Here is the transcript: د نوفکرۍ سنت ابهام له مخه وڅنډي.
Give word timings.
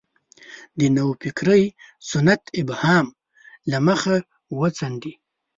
د 0.79 0.81
نوفکرۍ 0.95 1.63
سنت 2.09 2.41
ابهام 2.61 3.05
له 3.71 3.77
مخه 3.87 4.15
وڅنډي. 4.59 5.13